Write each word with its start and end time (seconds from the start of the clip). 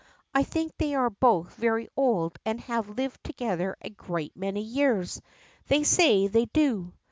I 0.33 0.41
think 0.41 0.75
they 0.79 0.95
are 0.95 1.11
both 1.11 1.53
very 1.57 1.87
old 1.95 2.39
and 2.43 2.59
have 2.61 2.89
lived 2.97 3.23
together 3.23 3.75
a 3.83 3.91
great 3.91 4.35
many 4.35 4.61
years. 4.61 5.21
They 5.67 5.83
say 5.83 6.25
they 6.25 6.45
do. 6.45 6.91